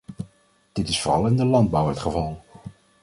Dit 0.73 0.87
is 0.89 1.01
vooral 1.01 1.27
in 1.27 1.35
de 1.35 1.45
landbouw 1.45 1.87
het 1.87 1.99
geval. 1.99 2.43